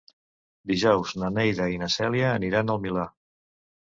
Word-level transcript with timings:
Dijous 0.69 1.11
na 1.23 1.29
Neida 1.35 1.67
i 1.75 1.77
na 1.83 1.91
Cèlia 1.99 2.33
aniran 2.39 2.77
al 2.77 2.85
Milà. 2.87 3.07